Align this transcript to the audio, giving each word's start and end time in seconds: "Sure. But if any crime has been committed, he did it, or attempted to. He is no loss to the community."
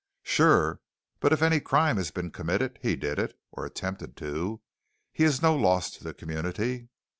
"Sure. 0.23 0.79
But 1.19 1.31
if 1.31 1.43
any 1.43 1.59
crime 1.59 1.97
has 1.97 2.09
been 2.09 2.31
committed, 2.31 2.79
he 2.81 2.95
did 2.95 3.19
it, 3.19 3.37
or 3.51 3.67
attempted 3.67 4.17
to. 4.17 4.59
He 5.13 5.23
is 5.23 5.43
no 5.43 5.55
loss 5.55 5.91
to 5.91 6.03
the 6.03 6.11
community." 6.15 6.89